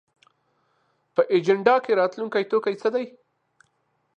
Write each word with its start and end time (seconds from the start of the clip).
په 1.15 1.21
اجنډا 1.35 1.75
کې 1.83 1.97
راتلونکی 2.01 2.43
توکي 2.51 2.75
څه 2.81 2.89
دي؟ 2.95 3.05